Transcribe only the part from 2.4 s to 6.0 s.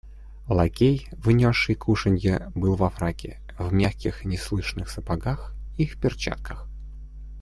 был во фраке, в мягких неслышных сапогах и